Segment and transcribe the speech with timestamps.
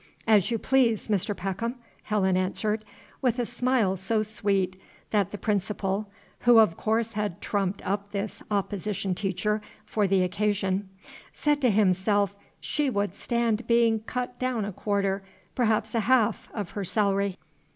[0.25, 1.37] "As you please, Mr.
[1.37, 2.83] Peckham," Helen answered,
[3.21, 4.75] with a smile so sweet
[5.11, 10.89] that the Principal (who of course had trumped up this opposition teacher for the occasion)
[11.33, 15.21] said to himself she would stand being cut down a quarter,
[15.53, 17.37] perhaps a half, of her salary.